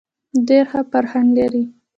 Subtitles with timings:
[0.47, 1.63] ډېر ښه فرهنګ لري.